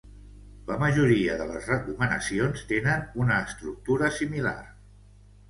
[0.69, 4.57] La majoria de les recomanacions tenen una estructura similar.